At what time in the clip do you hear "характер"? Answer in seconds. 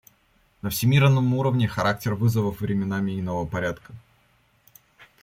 1.67-2.15